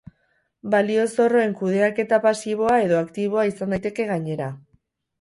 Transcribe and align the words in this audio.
Balio-zorroen 0.73 1.53
kudeaketa 1.59 2.21
pasiboa 2.25 2.81
edo 2.89 3.01
aktiboa 3.05 3.49
izan 3.55 3.73
daiteke 3.79 4.13
gainera. 4.15 4.53